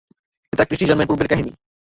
এটা 0.53 0.63
ক্রিস্টের 0.67 0.89
জন্মেরও 0.89 1.09
পূর্বের 1.09 1.29
কাহিনী। 1.31 1.51